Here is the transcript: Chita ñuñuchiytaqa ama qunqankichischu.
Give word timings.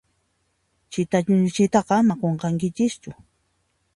Chita 0.91 1.17
ñuñuchiytaqa 1.25 1.93
ama 1.99 2.13
qunqankichischu. 2.21 3.09